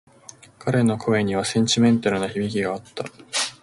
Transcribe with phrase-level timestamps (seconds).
[0.57, 3.05] 彼の声にはセンチメンタルな響きがあった。